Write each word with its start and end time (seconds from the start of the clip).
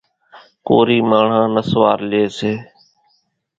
ڪورِي 0.67 0.97
ماڻۿان 1.09 1.47
نسوار 1.55 1.99
ليئيَ 2.09 2.25
سي۔ 2.37 2.51